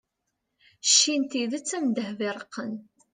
cci 0.85 1.13
n 1.21 1.23
tidet 1.31 1.69
am 1.77 1.85
ddheb 1.89 2.19
iṛeqqen 2.29 2.73